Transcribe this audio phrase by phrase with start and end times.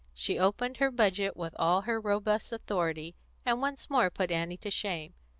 [0.15, 3.13] She opened her budget with all her robust authority,
[3.45, 5.13] and once more put Annie to shame.